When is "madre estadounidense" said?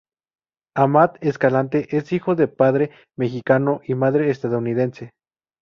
3.93-5.11